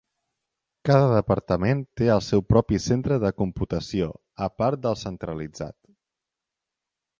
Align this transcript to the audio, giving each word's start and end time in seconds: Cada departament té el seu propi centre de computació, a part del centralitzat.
Cada 0.89 1.09
departament 1.15 1.83
té 2.01 2.07
el 2.13 2.23
seu 2.29 2.43
propi 2.55 2.81
centre 2.87 3.19
de 3.25 3.33
computació, 3.43 4.09
a 4.49 4.51
part 4.63 4.85
del 4.89 4.99
centralitzat. 5.05 5.81